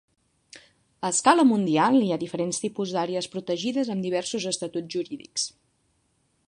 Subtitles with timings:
[1.05, 5.47] A escala mundial, hi ha diferents tipus d'àrees protegides amb diversos estatus jurídics.